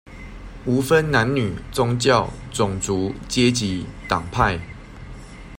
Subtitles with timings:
[0.65, 4.59] 無分男女、宗教、種族、階級、黨派